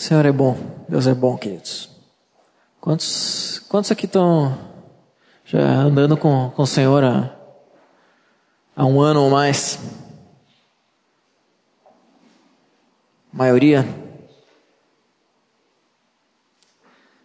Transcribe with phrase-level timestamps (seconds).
[0.00, 0.56] O Senhor é bom,
[0.88, 1.90] Deus é bom, queridos.
[2.80, 4.58] Quantos, quantos aqui estão
[5.44, 7.30] já andando com, com o Senhor há,
[8.74, 9.78] há um ano ou mais?
[13.30, 13.84] maioria?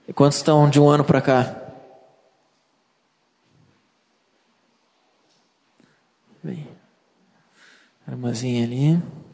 [0.06, 1.56] E quantos estão de um ano para cá?
[6.44, 6.68] Bem,
[8.06, 9.25] irmãzinha ali.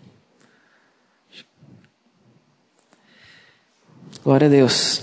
[4.24, 5.02] Glória a Deus.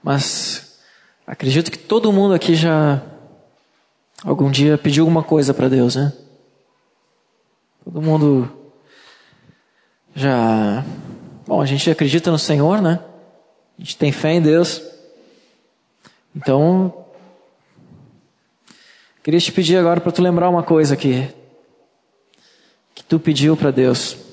[0.00, 0.78] Mas
[1.26, 3.02] acredito que todo mundo aqui já
[4.22, 6.12] algum dia pediu alguma coisa para Deus, né?
[7.84, 8.48] Todo mundo
[10.14, 10.84] já.
[11.44, 13.00] Bom, a gente acredita no Senhor, né?
[13.76, 14.80] A gente tem fé em Deus.
[16.36, 17.04] Então,
[19.24, 21.28] queria te pedir agora para tu lembrar uma coisa aqui
[22.94, 24.31] que tu pediu para Deus.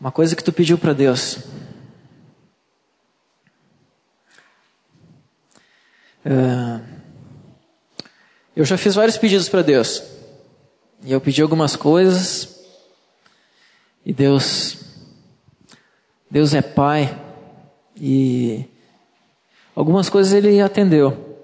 [0.00, 1.38] Uma coisa que tu pediu para Deus.
[6.24, 6.80] Uh,
[8.54, 10.02] eu já fiz vários pedidos para Deus.
[11.02, 12.64] E eu pedi algumas coisas.
[14.06, 14.78] E Deus,
[16.30, 17.20] Deus é Pai.
[17.96, 18.66] E
[19.74, 21.36] algumas coisas Ele atendeu.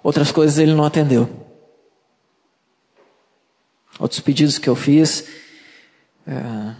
[0.00, 1.43] Outras coisas Ele não atendeu
[3.98, 5.28] outros pedidos que eu fiz.
[6.26, 6.74] É...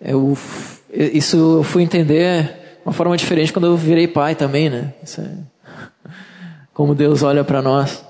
[0.00, 0.36] Eu,
[0.90, 4.94] isso eu fui entender uma forma diferente quando eu virei pai também, né?
[5.02, 6.10] É
[6.72, 8.04] como Deus olha para nós.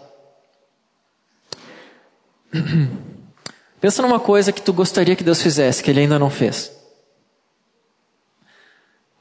[3.80, 6.70] Pensa numa coisa que tu gostaria que Deus fizesse, que Ele ainda não fez.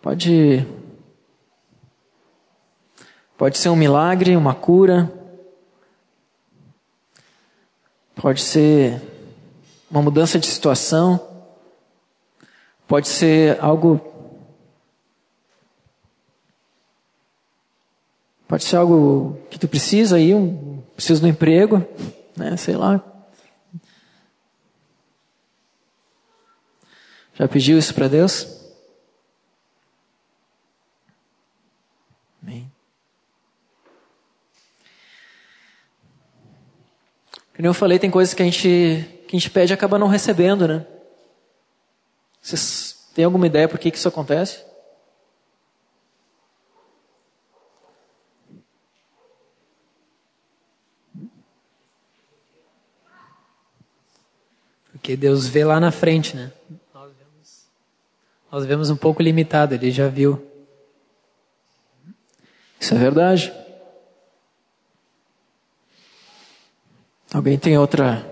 [0.02, 0.66] Pode
[3.40, 5.10] Pode ser um milagre, uma cura.
[8.14, 9.02] Pode ser
[9.90, 11.26] uma mudança de situação.
[12.86, 14.02] Pode ser algo.
[18.46, 21.82] Pode ser algo que tu precisa aí, um, precisa do emprego,
[22.36, 22.58] né?
[22.58, 23.02] Sei lá.
[27.36, 28.59] Já pediu isso para Deus?
[37.60, 40.08] Como eu falei, tem coisas que a gente, que a gente pede e acaba não
[40.08, 40.88] recebendo, né?
[42.42, 44.64] Vocês têm alguma ideia por que, que isso acontece?
[54.94, 56.54] Porque Deus vê lá na frente, né?
[56.94, 57.66] Nós vemos,
[58.50, 60.42] nós vemos um pouco limitado, Ele já viu.
[62.80, 63.54] Isso é verdade.
[67.32, 68.26] Alguém tem outra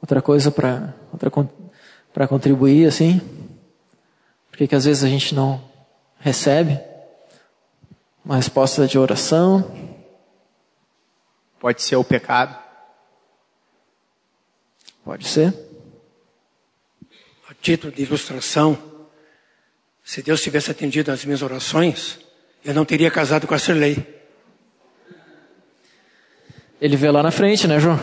[0.00, 1.30] outra coisa para outra
[2.12, 3.20] para contribuir assim?
[4.48, 5.62] Por que, que às vezes a gente não
[6.20, 6.80] recebe
[8.24, 9.68] uma resposta de oração?
[11.58, 12.56] Pode ser o pecado.
[15.04, 15.52] Pode ser.
[17.50, 18.78] A título de ilustração,
[20.02, 22.20] se Deus tivesse atendido as minhas orações,
[22.64, 24.13] eu não teria casado com a Sirlei.
[26.80, 27.98] Ele vê lá na frente, né, João?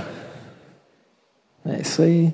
[1.66, 2.34] É isso aí.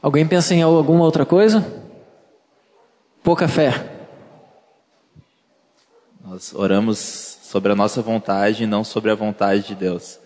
[0.00, 1.64] Alguém pensa em alguma outra coisa?
[3.22, 3.72] Pouca fé.
[6.22, 6.98] Nós oramos
[7.42, 10.20] sobre a nossa vontade e não sobre a vontade de Deus.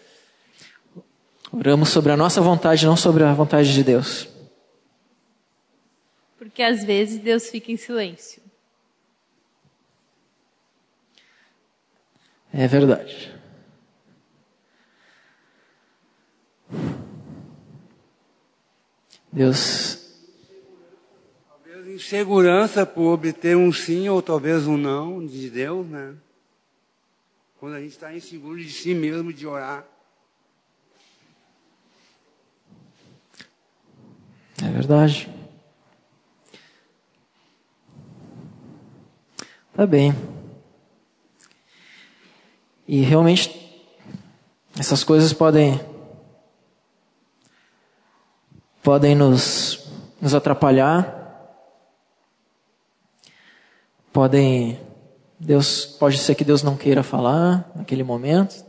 [1.52, 4.28] Oramos sobre a nossa vontade, não sobre a vontade de Deus.
[6.38, 8.42] Porque às vezes Deus fica em silêncio.
[12.52, 13.32] É verdade.
[19.32, 19.98] Deus.
[21.48, 26.14] Talvez insegurança por obter um sim ou talvez um não de Deus, né?
[27.58, 29.86] Quando a gente está inseguro de si mesmo, de orar.
[34.62, 35.28] É verdade.
[39.74, 40.12] Tá bem.
[42.86, 43.62] E realmente
[44.78, 45.80] essas coisas podem
[48.82, 49.90] podem nos,
[50.20, 51.20] nos atrapalhar,
[54.12, 54.78] podem.
[55.38, 58.64] Deus, pode ser que Deus não queira falar naquele momento.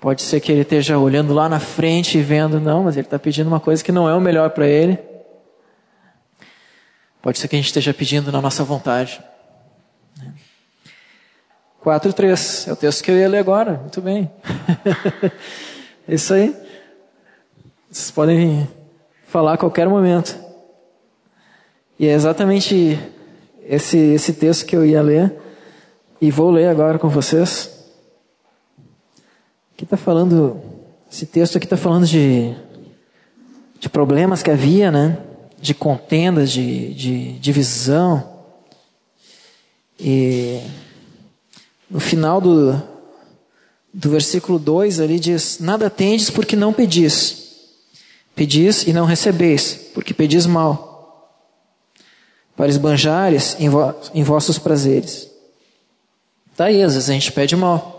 [0.00, 3.18] Pode ser que ele esteja olhando lá na frente e vendo, não, mas ele está
[3.18, 4.98] pedindo uma coisa que não é o melhor para ele.
[7.20, 9.22] Pode ser que a gente esteja pedindo na nossa vontade.
[11.84, 14.30] 4.3 é o texto que eu ia ler agora, muito bem.
[16.14, 16.56] isso aí.
[17.90, 18.68] Vocês podem
[19.26, 20.38] falar a qualquer momento.
[21.98, 22.98] E é exatamente
[23.62, 25.36] esse, esse texto que eu ia ler.
[26.20, 27.78] E vou ler agora com vocês.
[29.74, 30.60] Aqui está falando,
[31.10, 32.54] esse texto aqui está falando de,
[33.78, 35.18] de problemas que havia, né?
[35.60, 38.38] De contendas, de, de divisão.
[40.00, 40.60] E
[41.90, 42.82] no final do,
[43.92, 47.48] do versículo 2 ali diz: Nada tendes porque não pedis.
[48.34, 51.34] Pedis e não recebeis, porque pedis mal,
[52.56, 55.28] para esbanjares em, vo, em vossos prazeres.
[56.56, 57.98] Tá aí, às vezes a gente pede mal.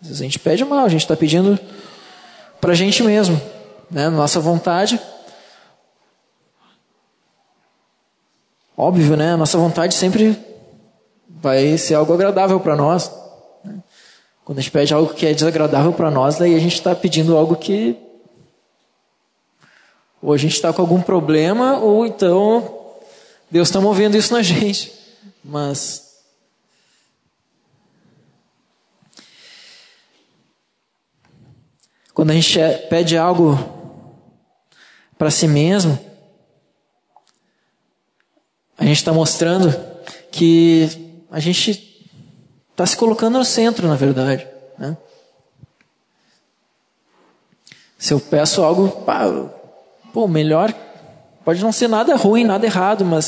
[0.00, 1.58] Às vezes a gente pede mal, a gente está pedindo
[2.60, 3.40] para a gente mesmo,
[3.90, 4.08] né?
[4.08, 4.98] Nossa vontade.
[8.76, 9.36] Óbvio, né?
[9.36, 10.38] Nossa vontade sempre
[11.28, 13.23] vai ser algo agradável para nós.
[14.44, 17.36] Quando a gente pede algo que é desagradável para nós, daí a gente está pedindo
[17.36, 17.96] algo que
[20.20, 22.80] ou a gente está com algum problema, ou então
[23.50, 24.92] Deus está movendo isso na gente.
[25.44, 26.04] Mas
[32.14, 33.58] Quando a gente é, pede algo
[35.18, 35.98] para si mesmo,
[38.78, 39.74] a gente está mostrando
[40.30, 40.88] que
[41.28, 41.93] a gente
[42.74, 44.46] está se colocando no centro, na verdade.
[44.76, 44.96] Né?
[47.96, 49.22] Se eu peço algo, pá,
[50.12, 50.74] pô, melhor,
[51.44, 53.24] pode não ser nada ruim, nada errado, mas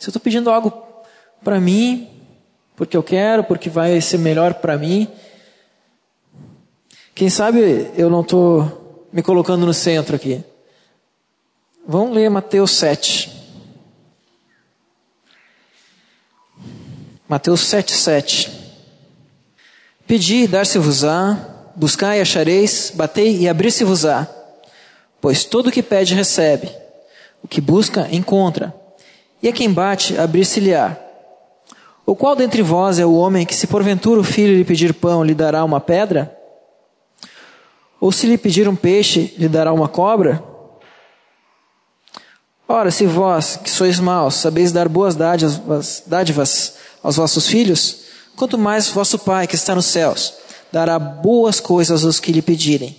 [0.00, 0.72] se eu estou pedindo algo
[1.44, 2.10] para mim,
[2.74, 5.08] porque eu quero, porque vai ser melhor para mim,
[7.14, 10.44] quem sabe eu não estou me colocando no centro aqui.
[11.86, 13.38] Vamos ler Mateus 7.
[17.28, 18.57] Mateus 7, 7.
[20.08, 21.36] Pedi dar-se-vos-á,
[21.76, 24.26] buscai e achareis, batei e abrir-se-vos-á.
[25.20, 26.74] Pois todo o que pede recebe,
[27.42, 28.74] o que busca encontra,
[29.42, 30.96] e a quem bate abrir-se-lhe-á.
[32.06, 35.22] O qual dentre vós é o homem que, se porventura o filho lhe pedir pão,
[35.22, 36.34] lhe dará uma pedra?
[38.00, 40.42] Ou se lhe pedir um peixe, lhe dará uma cobra?
[42.66, 48.07] Ora, se vós, que sois maus, sabeis dar boas dádivas, dádivas aos vossos filhos,
[48.38, 50.32] quanto mais vosso Pai, que está nos céus,
[50.72, 52.96] dará boas coisas aos que lhe pedirem.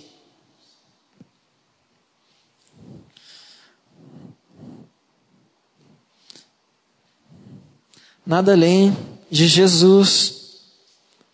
[8.24, 8.96] Nada além
[9.30, 10.60] de Jesus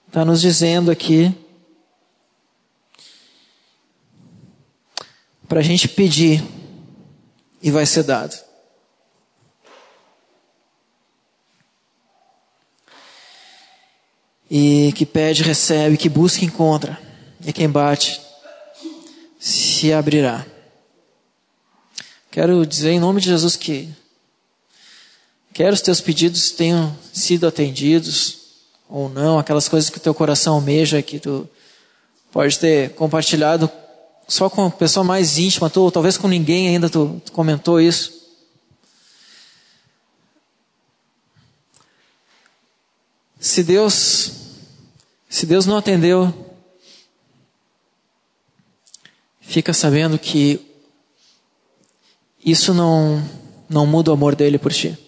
[0.06, 1.34] está nos dizendo aqui
[5.48, 6.42] para a gente pedir
[7.60, 8.45] e vai ser dado.
[14.50, 16.98] E que pede, recebe, que busca, encontra.
[17.44, 18.20] E quem bate,
[19.38, 20.46] se abrirá.
[22.30, 23.88] Quero dizer em nome de Jesus que
[25.52, 28.38] quer os teus pedidos tenham sido atendidos
[28.88, 31.48] ou não, aquelas coisas que o teu coração almeja, que tu
[32.30, 33.70] pode ter compartilhado
[34.28, 37.80] só com a pessoa mais íntima, tu, ou talvez com ninguém ainda tu, tu comentou
[37.80, 38.15] isso.
[43.46, 44.32] Se Deus,
[45.28, 46.34] se Deus não atendeu,
[49.40, 50.60] fica sabendo que
[52.44, 53.22] isso não,
[53.68, 54.98] não muda o amor dele por ti.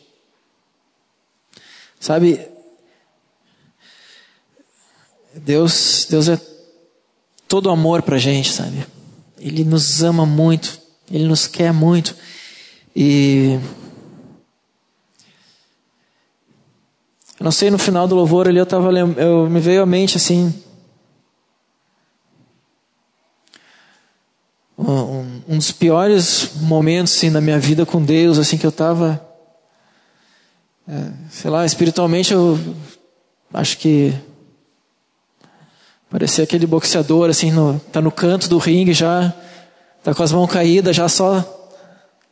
[1.99, 2.49] Sabe,
[5.35, 6.41] Deus, Deus é
[7.49, 8.87] todo amor pra gente, sabe?
[9.37, 10.81] Ele nos ama muito,
[11.11, 12.15] Ele nos quer muito.
[12.95, 13.59] E.
[17.39, 20.17] Eu não sei, no final do louvor ali eu tava eu me veio à mente
[20.17, 20.53] assim.
[24.77, 29.21] Um, um dos piores momentos assim, na minha vida com Deus, assim, que eu estava.
[30.89, 32.59] É, sei lá, espiritualmente eu
[33.53, 34.15] acho que
[36.11, 39.33] Parecia aquele boxeador, assim, no, tá no canto do ringue já,
[40.03, 41.45] tá com as mãos caídas, já só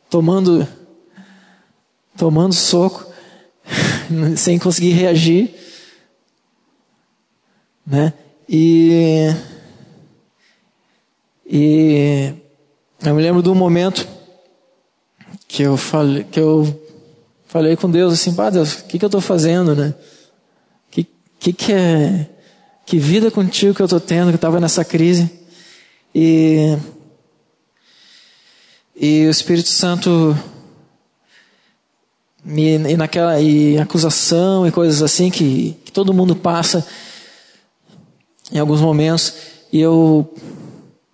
[0.09, 0.67] tomando,
[2.17, 3.05] tomando soco,
[4.37, 5.53] sem conseguir reagir,
[7.85, 8.13] né?
[8.49, 9.29] E,
[11.45, 12.33] e
[13.03, 14.07] eu me lembro de um momento
[15.47, 16.81] que eu falei, que eu
[17.45, 19.93] falei com Deus assim, Pá, Deus, o que, que eu estou fazendo, né?
[20.91, 21.07] Que,
[21.39, 22.29] que, que é
[22.87, 25.29] que vida contigo que eu estou tendo, que estava nessa crise.
[26.15, 26.77] E,
[28.95, 30.35] e o Espírito Santo
[32.47, 36.87] me, e naquela e acusação e coisas assim que, que todo mundo passa
[38.51, 39.33] em alguns momentos.
[39.71, 40.33] E eu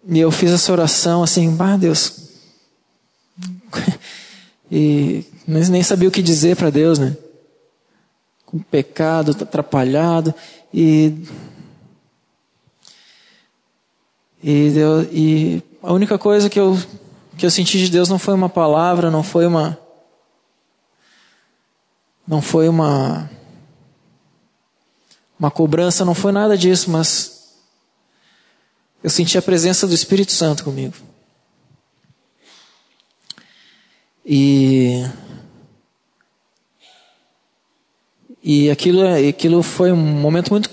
[0.07, 2.29] e eu fiz essa oração assim, ah Deus,
[4.71, 7.17] e nem sabia o que dizer para Deus, né?
[8.45, 10.35] Com pecado, atrapalhado.
[10.71, 11.15] E
[14.43, 16.77] e, Deus, e a única coisa que eu
[17.35, 19.79] que eu senti de Deus não foi uma palavra, não foi uma
[22.27, 23.29] não foi uma
[25.37, 27.53] uma cobrança, não foi nada disso, mas
[29.03, 30.93] eu senti a presença do Espírito Santo comigo.
[34.25, 35.05] E
[38.41, 40.69] e aquilo aquilo foi um momento muito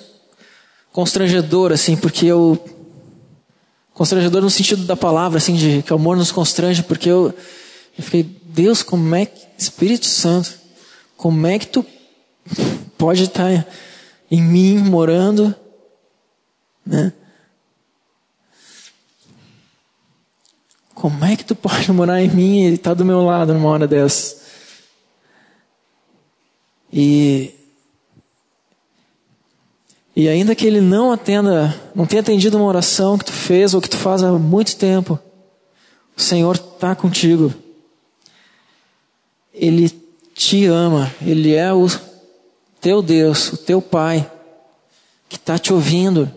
[0.92, 2.62] constrangedor assim, porque eu
[3.92, 7.34] constrangedor no sentido da palavra assim de que o amor nos constrange, porque eu
[7.98, 10.59] eu fiquei, Deus, como é que Espírito Santo
[11.20, 11.84] como é que tu
[12.96, 13.66] pode estar
[14.30, 15.54] em mim morando,
[16.84, 17.12] né?
[20.94, 23.86] Como é que tu pode morar em mim e estar do meu lado numa hora
[23.86, 24.40] dessa?
[26.90, 27.54] E
[30.16, 33.82] e ainda que ele não atenda, não tenha atendido uma oração que tu fez ou
[33.82, 35.18] que tu faz há muito tempo,
[36.16, 37.52] o Senhor está contigo.
[39.52, 40.00] Ele
[40.40, 41.86] te ama, Ele é o
[42.80, 44.28] teu Deus, o teu Pai,
[45.28, 46.32] que está te ouvindo.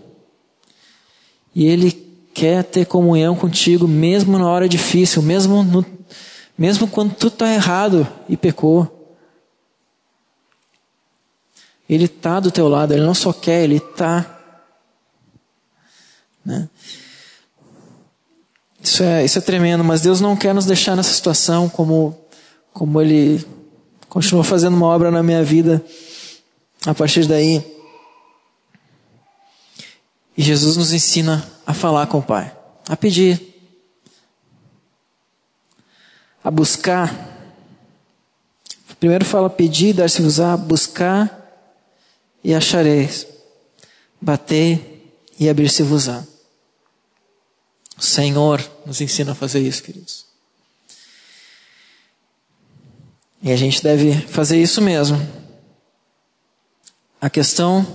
[1.56, 1.90] E Ele
[2.34, 5.86] quer ter comunhão contigo, mesmo na hora difícil, mesmo, no,
[6.58, 9.16] mesmo quando tu está errado e pecou.
[11.88, 14.38] Ele está do teu lado, Ele não só quer, Ele está.
[16.44, 16.68] Né?
[18.82, 22.20] Isso é, isso é tremendo, mas Deus não quer nos deixar nessa situação como,
[22.74, 23.63] como Ele
[24.14, 25.84] continuou fazendo uma obra na minha vida
[26.86, 27.64] a partir daí.
[30.38, 32.56] E Jesus nos ensina a falar com o Pai,
[32.88, 33.42] a pedir,
[36.44, 37.12] a buscar.
[39.00, 41.42] Primeiro fala pedir, dar-se-vos-á, buscar
[42.44, 43.26] e achareis,
[44.22, 46.24] bater e abrir-se-vos-á.
[47.98, 50.33] O Senhor nos ensina a fazer isso, queridos.
[53.44, 55.18] E a gente deve fazer isso mesmo.
[57.20, 57.86] A questão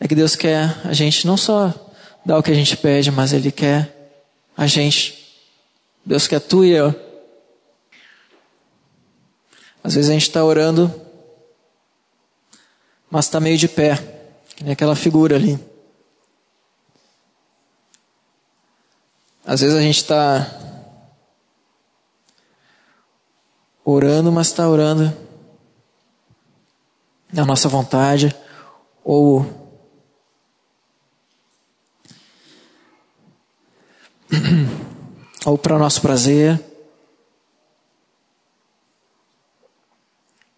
[0.00, 1.72] é que Deus quer a gente não só
[2.24, 4.10] dar o que a gente pede, mas Ele quer
[4.56, 5.40] a gente.
[6.04, 6.92] Deus quer tu e eu.
[9.84, 10.92] Às vezes a gente está orando,
[13.08, 13.96] mas está meio de pé,
[14.56, 15.56] que nem aquela figura ali.
[19.44, 20.65] Às vezes a gente está
[23.88, 25.16] orando, mas está orando
[27.32, 28.34] na nossa vontade
[29.04, 29.46] ou
[35.46, 36.60] ou para nosso prazer,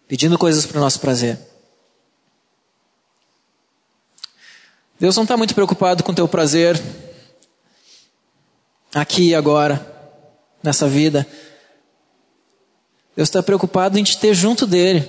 [0.07, 1.37] pedindo coisas para o nosso prazer.
[4.99, 6.81] Deus não está muito preocupado com o teu prazer
[8.95, 9.85] aqui e agora,
[10.63, 11.27] nessa vida.
[13.19, 15.05] Deus está preocupado em te ter junto dele.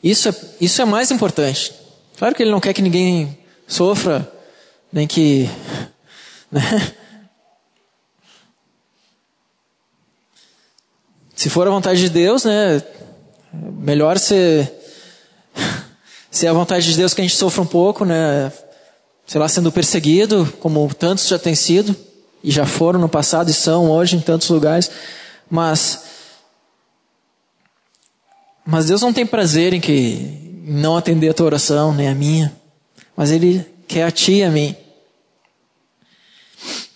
[0.00, 1.74] Isso é, isso é mais importante.
[2.16, 4.32] Claro que ele não quer que ninguém sofra,
[4.92, 5.50] nem que.
[6.52, 6.60] Né?
[11.34, 12.80] Se for a vontade de Deus, né?
[13.52, 14.72] Melhor ser.
[16.30, 18.52] Se é a vontade de Deus que a gente sofra um pouco, né?
[19.26, 21.96] Sei lá, sendo perseguido, como tantos já têm sido
[22.42, 24.90] e já foram no passado e são hoje em tantos lugares,
[25.50, 26.04] mas
[28.64, 29.92] mas Deus não tem prazer em que
[30.64, 32.56] em não atender a tua oração, nem a minha,
[33.16, 34.76] mas ele quer a ti e a mim.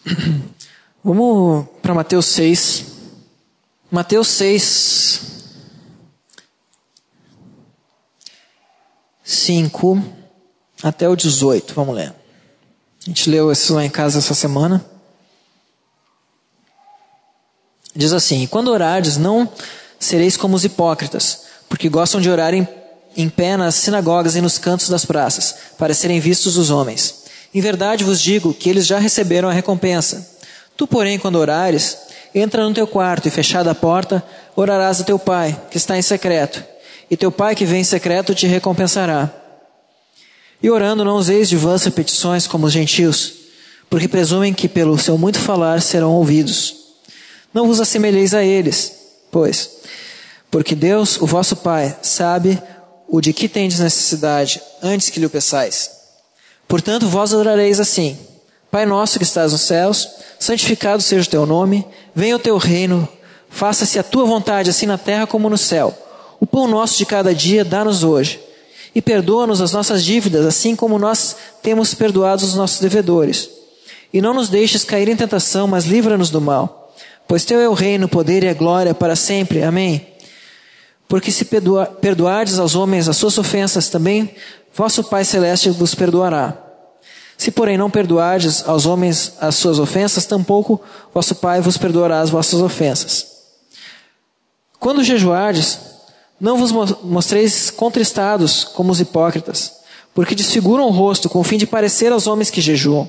[1.03, 2.87] Vamos para Mateus 6.
[3.91, 5.37] Mateus 6
[9.27, 10.03] 5
[10.83, 12.11] até o 18, vamos ler.
[12.11, 12.15] A
[13.05, 14.85] gente leu isso lá em casa essa semana.
[17.97, 19.49] Diz assim: Quando orardes, não
[19.99, 22.69] sereis como os hipócritas, porque gostam de orar em,
[23.17, 27.25] em pé nas sinagogas e nos cantos das praças, para serem vistos dos homens.
[27.55, 30.35] Em verdade vos digo que eles já receberam a recompensa.
[30.77, 31.97] Tu, porém, quando orares,
[32.35, 34.23] entra no teu quarto e, fechada a porta,
[34.55, 36.63] orarás a teu pai, que está em secreto.
[37.11, 39.33] e teu Pai que vem em secreto te recompensará.
[40.63, 43.33] E orando, não useis de vãs repetições como os gentios,
[43.89, 46.86] porque presumem que pelo seu muito falar serão ouvidos.
[47.57, 48.93] Não vos assemelheis a eles,
[49.31, 49.71] pois,
[50.51, 52.63] porque Deus, o vosso Pai, sabe
[53.09, 55.91] o de que tendes necessidade antes que lhe o peçais.
[56.69, 58.19] Portanto, vós adorareis assim:
[58.71, 60.07] Pai nosso que estás nos céus,
[60.39, 63.09] santificado seja o teu nome, venha o teu reino,
[63.49, 65.97] faça-se a tua vontade, assim na terra como no céu.
[66.39, 68.39] O pão nosso de cada dia dá-nos hoje.
[68.95, 73.49] E perdoa-nos as nossas dívidas, assim como nós temos perdoado os nossos devedores.
[74.13, 76.83] E não nos deixes cair em tentação, mas livra-nos do mal.
[77.29, 79.63] Pois teu é o reino, o poder e a glória para sempre.
[79.63, 80.07] Amém.
[81.09, 84.35] Porque se perdoardes aos homens as suas ofensas, também
[84.75, 86.57] vosso Pai Celeste vos perdoará.
[87.39, 90.81] Se, porém, não perdoardes aos homens as suas ofensas, tampouco
[91.13, 93.27] vosso Pai vos perdoará as vossas ofensas.
[94.79, 95.79] Quando jejuardes,
[96.41, 99.73] não vos mostreis contristados como os hipócritas,
[100.15, 103.09] porque desfiguram o rosto com o fim de parecer aos homens que jejuam.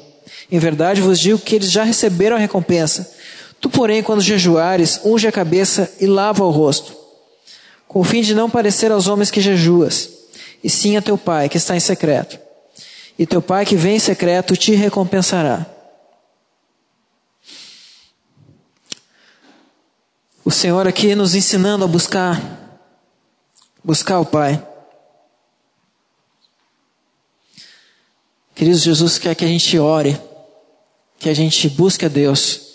[0.51, 3.09] Em verdade vos digo que eles já receberam a recompensa.
[3.59, 6.95] Tu, porém, quando jejuares, unge a cabeça e lava o rosto,
[7.87, 10.09] com o fim de não parecer aos homens que jejuas,
[10.63, 12.39] e sim a teu Pai que está em secreto.
[13.17, 15.65] E teu Pai que vem em secreto te recompensará.
[20.45, 22.39] O Senhor aqui nos ensinando a buscar,
[23.83, 24.65] buscar o Pai.
[28.55, 30.19] Queridos, Jesus quer que a gente ore,
[31.19, 32.66] que a gente busque a Deus,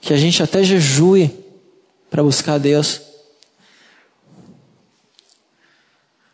[0.00, 1.30] que a gente até jejue
[2.10, 3.00] para buscar Deus,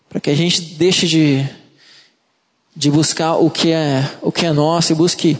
[0.09, 1.49] para que a gente deixe de,
[2.75, 5.39] de buscar o que é o que é nosso e busque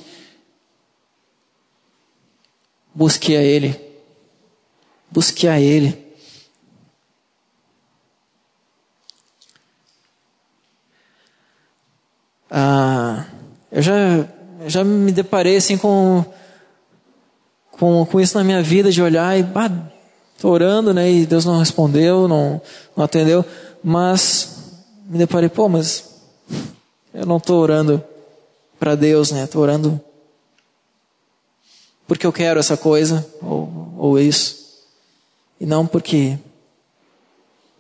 [2.95, 3.79] busque a Ele,
[5.11, 6.05] busque a Ele.
[12.57, 13.27] Ah,
[13.73, 13.93] eu já,
[14.69, 16.25] já me deparei assim com,
[17.79, 19.71] com, com isso na minha vida, de olhar e, ah,
[20.43, 22.61] orando, né, e Deus não respondeu, não,
[22.97, 23.45] não atendeu,
[23.83, 24.57] mas
[25.07, 26.05] me deparei, pô, mas
[27.13, 28.03] eu não estou orando
[28.79, 30.01] para Deus, né, estou orando
[32.07, 34.85] porque eu quero essa coisa, ou, ou isso,
[35.59, 36.39] e não porque,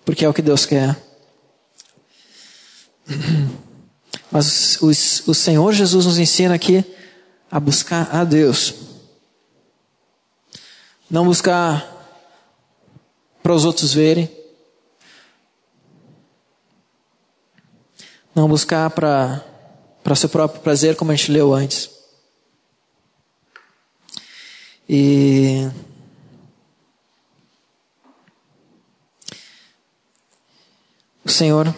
[0.04, 0.96] porque é o que Deus quer.
[4.30, 6.84] Mas o, o Senhor Jesus nos ensina aqui
[7.50, 8.93] a buscar a Deus.
[11.14, 11.88] Não buscar
[13.40, 14.28] para os outros verem.
[18.34, 19.40] Não buscar para
[20.02, 21.88] para seu próprio prazer, como a gente leu antes.
[24.88, 25.70] E
[31.24, 31.72] o Senhor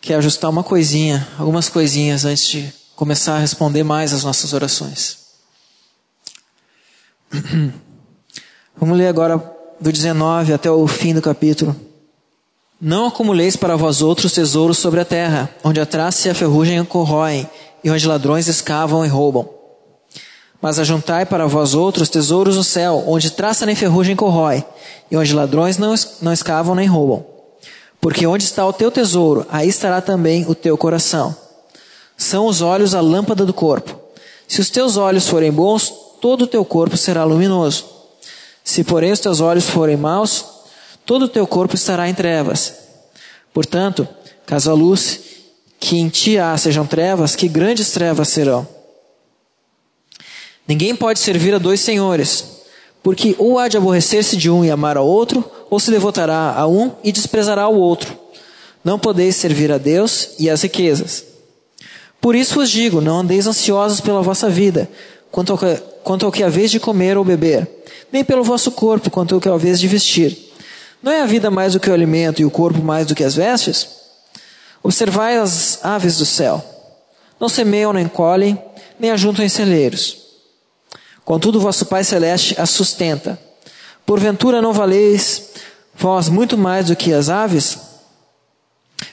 [0.00, 5.27] quer ajustar uma coisinha, algumas coisinhas antes de começar a responder mais as nossas orações.
[8.76, 9.42] Vamos ler agora
[9.80, 11.74] do 19 até o fim do capítulo.
[12.80, 16.84] Não acumuleis para vós outros tesouros sobre a terra, onde a traça e a ferrugem
[16.84, 17.48] corroem,
[17.82, 19.48] e onde ladrões escavam e roubam.
[20.62, 24.64] Mas ajuntai para vós outros tesouros no céu, onde traça nem ferrugem corrói,
[25.10, 27.24] e onde ladrões não, não escavam nem roubam.
[28.00, 31.34] Porque onde está o teu tesouro, aí estará também o teu coração.
[32.16, 33.98] São os olhos a lâmpada do corpo.
[34.46, 37.86] Se os teus olhos forem bons, todo o teu corpo será luminoso.
[38.62, 40.44] Se, porém, os teus olhos forem maus,
[41.06, 42.74] todo o teu corpo estará em trevas.
[43.52, 44.06] Portanto,
[44.44, 45.20] caso a luz
[45.80, 48.66] que em ti há sejam trevas, que grandes trevas serão.
[50.66, 52.44] Ninguém pode servir a dois senhores,
[53.02, 56.66] porque ou há de aborrecer-se de um e amar ao outro, ou se devotará a
[56.66, 58.18] um e desprezará o outro.
[58.84, 61.24] Não podeis servir a Deus e às riquezas.
[62.20, 64.90] Por isso vos digo: não andeis ansiosos pela vossa vida,
[65.30, 67.68] quanto ao, que, quanto ao que haveis de comer ou beber,
[68.12, 70.36] nem pelo vosso corpo, quanto ao que haveis de vestir.
[71.02, 73.22] Não é a vida mais do que o alimento e o corpo mais do que
[73.22, 73.88] as vestes?
[74.82, 76.64] Observai as aves do céu.
[77.38, 78.58] Não semeiam nem colhem,
[78.98, 80.16] nem ajuntam em celeiros.
[81.24, 83.38] Contudo, vosso Pai Celeste as sustenta.
[84.06, 85.50] Porventura não valeis
[85.94, 87.78] vós muito mais do que as aves?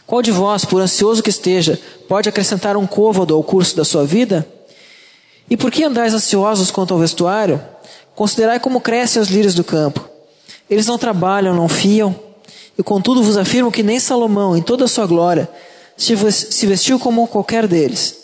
[0.07, 4.05] Qual de vós, por ansioso que esteja, pode acrescentar um côvado ao curso da sua
[4.05, 4.47] vida?
[5.49, 7.61] E por que andais ansiosos quanto ao vestuário?
[8.15, 10.07] Considerai como crescem os lírios do campo.
[10.69, 12.15] Eles não trabalham, não fiam,
[12.77, 15.49] e contudo vos afirmo que nem Salomão, em toda a sua glória,
[15.95, 16.15] se
[16.65, 18.17] vestiu como qualquer deles.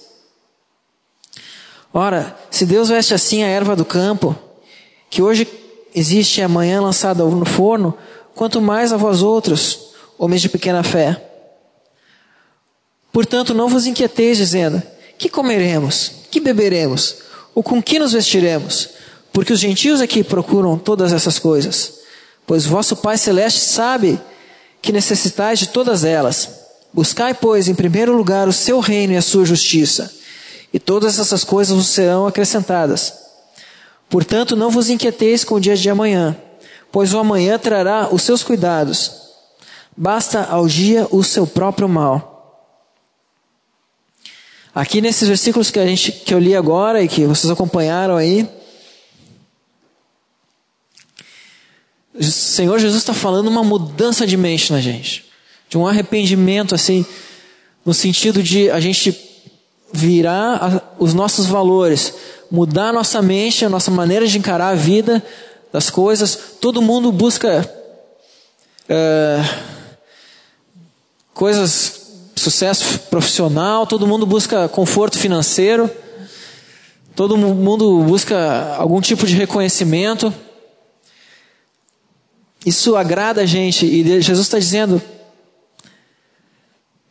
[1.93, 4.36] Ora, se Deus veste assim a erva do campo,
[5.10, 5.47] que hoje
[5.93, 7.97] existe amanhã lançada no forno,
[8.34, 11.21] quanto mais a vós outros, homens de pequena fé.
[13.12, 14.81] Portanto, não vos inquieteis dizendo:
[15.17, 17.17] que comeremos, que beberemos,
[17.53, 18.89] ou com que nos vestiremos?
[19.33, 21.99] Porque os gentios aqui procuram todas essas coisas.
[22.47, 24.19] Pois vosso Pai Celeste sabe
[24.81, 26.49] que necessitais de todas elas.
[26.93, 30.11] Buscai, pois, em primeiro lugar o seu reino e a sua justiça,
[30.73, 33.13] e todas essas coisas vos serão acrescentadas.
[34.09, 36.35] Portanto, não vos inquieteis com o dia de amanhã,
[36.91, 39.11] pois o amanhã trará os seus cuidados.
[39.95, 42.30] Basta ao dia o seu próprio mal.
[44.73, 48.47] Aqui nesses versículos que a gente que eu li agora e que vocês acompanharam aí,
[52.13, 55.25] o Senhor Jesus está falando uma mudança de mente na gente,
[55.69, 57.05] de um arrependimento assim,
[57.86, 59.13] no sentido de a gente
[59.91, 62.13] virar os nossos valores,
[62.49, 65.21] mudar a nossa mente, a nossa maneira de encarar a vida,
[65.71, 66.38] das coisas.
[66.62, 67.69] Todo mundo busca
[68.88, 69.43] é,
[71.34, 72.00] coisas
[72.41, 75.89] sucesso profissional, todo mundo busca conforto financeiro,
[77.15, 80.34] todo mundo busca algum tipo de reconhecimento.
[82.65, 85.01] Isso agrada a gente e Jesus está dizendo: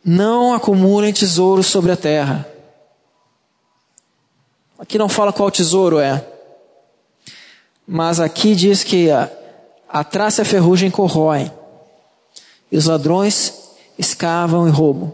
[0.03, 2.47] não acumulem tesouros sobre a terra.
[4.77, 6.25] Aqui não fala qual tesouro é,
[7.87, 9.29] mas aqui diz que a,
[9.87, 11.51] a traça e a ferrugem corroem,
[12.71, 13.60] e os ladrões
[13.97, 15.13] escavam e roubam.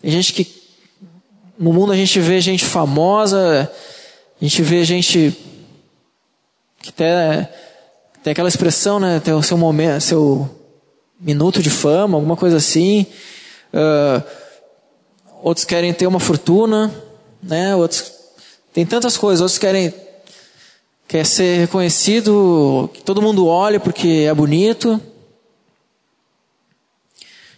[0.00, 0.58] Tem gente que.
[1.58, 3.70] No mundo a gente vê gente famosa,
[4.40, 5.36] a gente vê gente
[6.80, 7.52] que até
[8.22, 9.20] tem aquela expressão, né?
[9.20, 10.48] Tem o seu momento, seu
[11.20, 13.06] minuto de fama, alguma coisa assim.
[13.72, 14.22] Uh,
[15.42, 16.94] outros querem ter uma fortuna,
[17.42, 17.74] né?
[17.74, 18.12] Outros
[18.72, 19.40] tem tantas coisas.
[19.40, 19.92] Outros querem
[21.08, 25.00] quer ser reconhecido, que todo mundo olhe porque é bonito.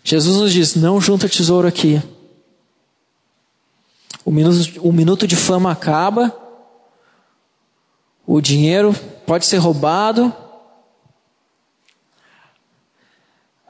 [0.02, 2.02] Jesus nos diz: não junta tesouro aqui.
[4.24, 6.34] O minuto, o minuto de fama acaba,
[8.26, 8.94] o dinheiro
[9.26, 10.32] pode ser roubado,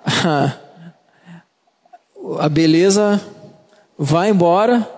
[2.38, 3.20] a beleza
[3.96, 4.88] vai embora,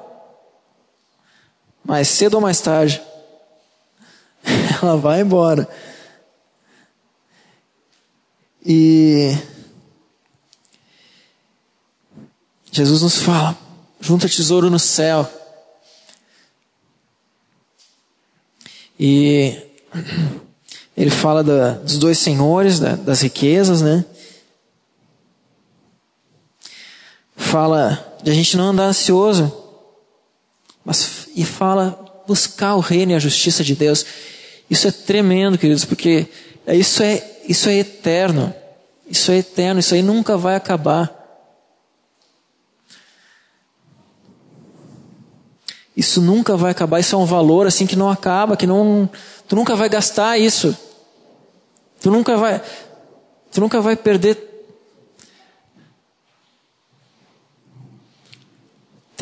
[1.85, 3.03] mais cedo ou mais tarde,
[4.83, 5.69] ela vai embora.
[8.65, 9.37] E
[12.73, 13.57] Jesus nos fala:
[14.01, 15.31] junta tesouro no céu.
[18.99, 19.57] E
[20.97, 24.05] ele fala da, dos dois senhores, da, das riquezas, né?
[27.37, 29.53] Fala de a gente não andar ansioso,
[30.85, 34.07] mas e fala buscar o reino e a justiça de Deus.
[34.71, 36.27] Isso é tremendo, queridos, porque
[36.67, 38.55] isso é isso é eterno.
[39.11, 41.22] Isso é eterno, isso aí nunca vai acabar.
[45.97, 49.09] Isso nunca vai acabar, isso é um valor assim que não acaba, que não
[49.47, 50.77] tu nunca vai gastar isso.
[52.01, 52.63] Tu nunca vai
[53.53, 54.53] tu nunca vai perder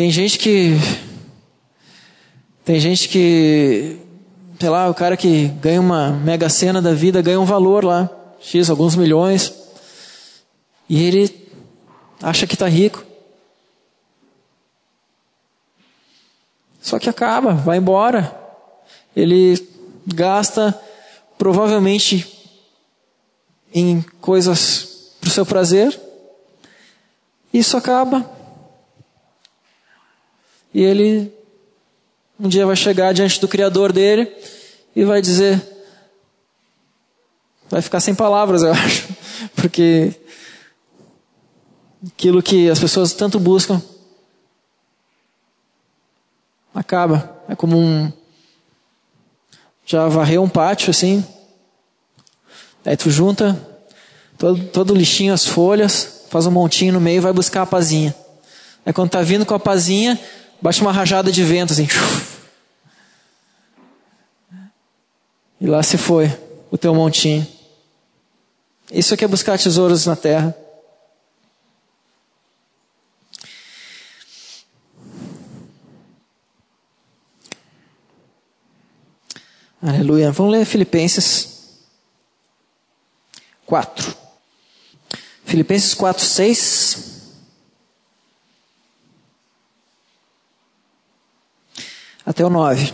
[0.01, 0.79] Tem gente que
[2.65, 3.99] tem gente que
[4.59, 8.09] sei lá, o cara que ganha uma mega cena da vida ganha um valor lá,
[8.41, 9.53] X, alguns milhões.
[10.89, 11.49] E ele
[12.23, 13.05] acha que está rico.
[16.81, 18.38] Só que acaba, vai embora.
[19.14, 19.69] Ele
[20.07, 20.79] gasta
[21.37, 22.27] provavelmente
[23.73, 25.99] em coisas para o seu prazer.
[27.53, 28.29] Isso acaba.
[30.73, 31.33] E ele
[32.38, 34.33] um dia vai chegar diante do Criador dele
[34.97, 35.62] e vai dizer.
[37.69, 39.09] Vai ficar sem palavras, eu acho.
[39.55, 40.14] Porque
[42.07, 43.81] aquilo que as pessoas tanto buscam
[46.75, 47.37] acaba.
[47.49, 48.13] É como um.
[49.85, 51.25] Já varreu um pátio assim.
[52.85, 53.59] Aí tu junta
[54.39, 57.67] todo, todo o lixinho, as folhas, faz um montinho no meio e vai buscar a
[57.67, 58.15] pazinha.
[58.87, 60.19] Aí quando tá vindo com a pazinha,
[60.63, 61.87] bate uma rajada de vento assim.
[65.61, 66.35] E lá se foi
[66.71, 67.47] o teu montinho.
[68.91, 70.57] Isso aqui é buscar tesouros na terra.
[79.83, 80.31] Aleluia.
[80.31, 81.49] Vamos ler Filipenses
[83.64, 84.14] 4.
[85.45, 86.99] Filipenses 4, 6.
[92.27, 92.93] Até o 9.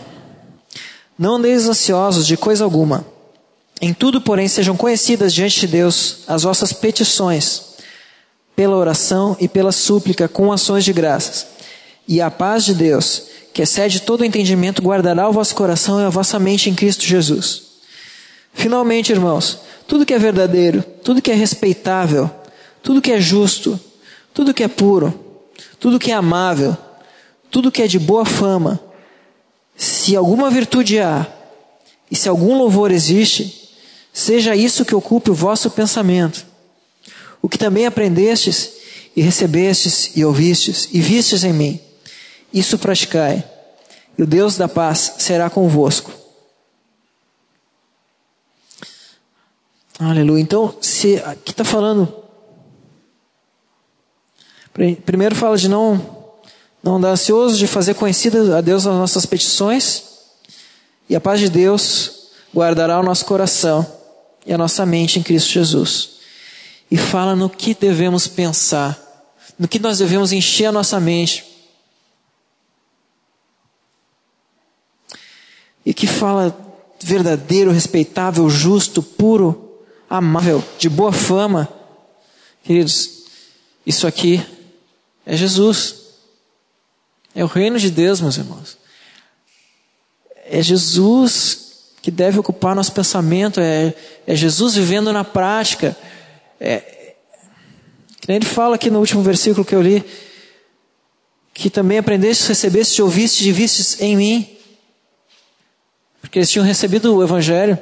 [1.19, 3.05] Não andeis ansiosos de coisa alguma,
[3.81, 7.75] Em tudo, porém, sejam conhecidas diante de Deus as vossas petições,
[8.55, 11.56] pela oração e pela súplica, com ações de graças.
[12.07, 16.09] E a paz de Deus, que excede todo entendimento, guardará o vosso coração e a
[16.09, 17.63] vossa mente em Cristo Jesus.
[18.53, 22.29] Finalmente, irmãos, tudo que é verdadeiro, tudo que é respeitável,
[22.81, 23.79] tudo que é justo,
[24.33, 25.13] tudo que é puro,
[25.79, 26.77] tudo que é amável,
[27.51, 28.79] tudo que é de boa fama,
[29.75, 31.27] se alguma virtude há
[32.09, 33.69] e se algum louvor existe,
[34.11, 36.45] seja isso que ocupe o vosso pensamento.
[37.41, 38.71] O que também aprendestes
[39.15, 41.79] e recebestes e ouvistes e vistes em mim,
[42.57, 43.43] isso praticai,
[44.17, 46.11] e o Deus da paz será convosco.
[49.99, 50.41] Aleluia.
[50.41, 52.13] Então, se aqui está falando.
[55.05, 56.15] Primeiro fala de não
[56.83, 60.03] não andar ansioso, de fazer conhecidas a Deus as nossas petições,
[61.09, 63.85] e a paz de Deus guardará o nosso coração
[64.45, 66.17] e a nossa mente em Cristo Jesus.
[66.89, 68.97] E fala no que devemos pensar,
[69.57, 71.43] no que nós devemos encher a nossa mente.
[75.87, 76.53] E que fala
[76.99, 81.69] verdadeiro, respeitável, justo, puro, amável, de boa fama.
[82.61, 83.23] Queridos,
[83.85, 84.45] isso aqui
[85.25, 85.95] é Jesus.
[87.33, 88.77] É o reino de Deus, meus irmãos.
[90.47, 93.93] É Jesus que deve ocupar nosso pensamento, é,
[94.27, 95.95] é Jesus vivendo na prática.
[96.59, 97.13] É,
[98.19, 100.03] que nem ele fala aqui no último versículo que eu li,
[101.53, 104.56] que também aprendeste, recebeste, ouviste e vistes em mim.
[106.27, 107.79] Porque eles tinham recebido o Evangelho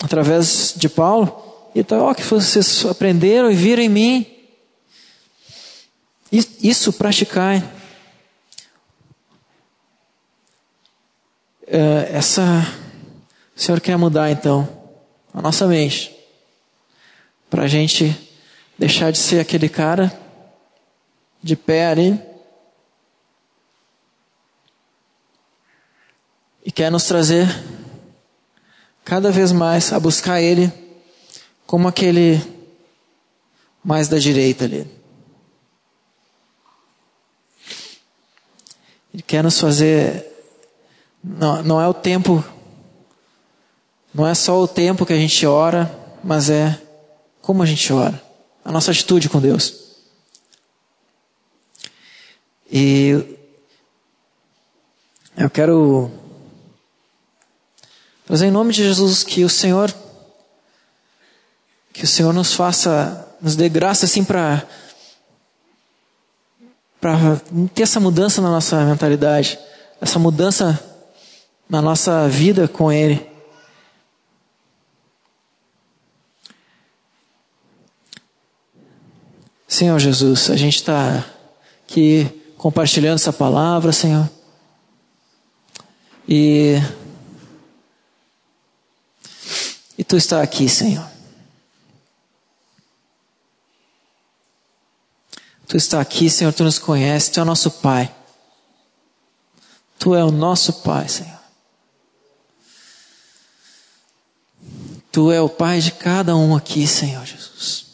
[0.00, 1.42] através de Paulo.
[1.74, 4.26] E então, ó, que vocês aprenderam e viram em mim.
[6.30, 7.68] Isso praticai.
[11.66, 12.64] É, essa.
[13.56, 14.68] O Senhor quer mudar então
[15.32, 16.14] a nossa mente.
[17.50, 18.16] Para a gente
[18.78, 20.16] deixar de ser aquele cara
[21.42, 22.33] de pé ali.
[26.64, 27.46] E quer nos trazer
[29.04, 30.72] cada vez mais a buscar Ele
[31.66, 32.40] como aquele
[33.84, 34.86] mais da direita ali.
[39.12, 40.26] Ele quer nos fazer.
[41.22, 42.42] Não, não é o tempo.
[44.12, 46.80] Não é só o tempo que a gente ora, mas é
[47.42, 48.20] como a gente ora.
[48.64, 49.84] A nossa atitude com Deus.
[52.72, 53.36] E
[55.36, 56.10] eu quero
[58.26, 59.94] Trazer em nome de Jesus que o Senhor,
[61.92, 64.66] que o Senhor nos faça, nos dê graça assim para
[66.98, 67.36] para
[67.74, 69.58] ter essa mudança na nossa mentalidade,
[70.00, 70.82] essa mudança
[71.68, 73.30] na nossa vida com Ele.
[79.68, 81.26] Senhor Jesus, a gente está
[81.86, 84.30] aqui compartilhando essa palavra, Senhor.
[86.26, 86.80] E
[90.04, 91.10] e tu está aqui, Senhor.
[95.66, 98.14] Tu está aqui, Senhor, tu nos conhece, tu é o nosso Pai.
[99.98, 101.40] Tu é o nosso Pai, Senhor.
[105.10, 107.86] Tu é o Pai de cada um aqui, Senhor Jesus.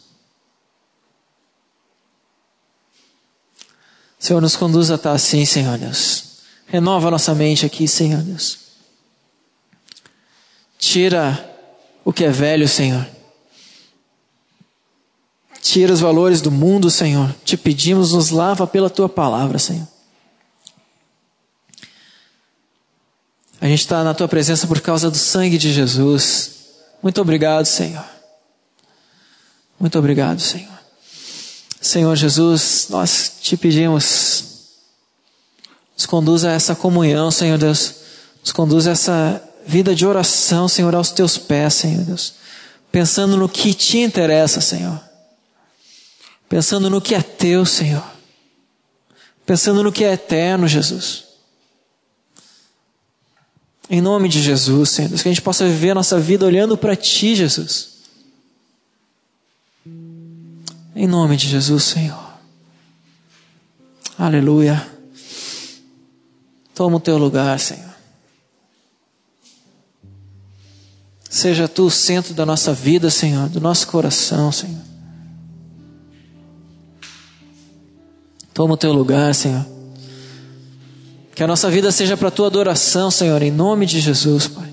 [4.19, 6.41] Senhor, nos conduz a estar assim, Senhor Deus.
[6.67, 8.59] Renova nossa mente aqui, Senhor Deus.
[10.77, 11.50] Tira
[12.03, 13.05] o que é velho, Senhor.
[15.61, 17.33] Tira os valores do mundo, Senhor.
[17.45, 19.87] Te pedimos, nos lava pela tua palavra, Senhor.
[23.59, 26.51] A gente está na tua presença por causa do sangue de Jesus.
[27.01, 28.03] Muito obrigado, Senhor.
[29.79, 30.71] Muito obrigado, Senhor.
[31.79, 34.43] Senhor Jesus, nós te pedimos,
[35.95, 37.95] nos conduza a essa comunhão, Senhor Deus.
[38.41, 42.35] Nos conduza a essa vida de oração, Senhor, aos teus pés, Senhor Deus.
[42.91, 44.99] Pensando no que te interessa, Senhor.
[46.49, 48.03] Pensando no que é teu, Senhor.
[49.45, 51.23] Pensando no que é eterno, Jesus.
[53.89, 56.77] Em nome de Jesus, Senhor, Deus, que a gente possa viver a nossa vida olhando
[56.77, 57.89] para Ti, Jesus.
[60.95, 62.31] Em nome de Jesus, Senhor.
[64.17, 64.87] Aleluia.
[66.75, 67.90] Toma o teu lugar, Senhor.
[71.31, 74.81] Seja tu o centro da nossa vida, Senhor, do nosso coração, Senhor.
[78.53, 79.65] Toma o teu lugar, Senhor.
[81.33, 84.69] Que a nossa vida seja para a tua adoração, Senhor, em nome de Jesus, Pai.